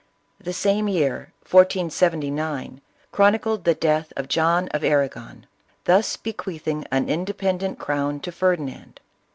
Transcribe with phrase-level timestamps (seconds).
[0.43, 5.43] The same year, 1479, chronicled the death of John of Arrngon,
[5.85, 8.99] thus bequeathing an independent crown to Ferdinand.